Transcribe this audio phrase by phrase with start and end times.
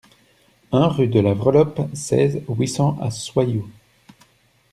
[0.71, 3.69] un rue de la Vreloppe, seize, huit cents à Soyaux